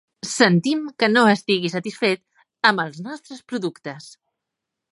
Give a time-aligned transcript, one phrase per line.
[0.27, 2.23] Sentim que no estigui satisfet
[2.71, 4.09] amb els nostres productes.